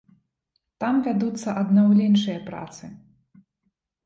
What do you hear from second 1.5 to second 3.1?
аднаўленчыя працы.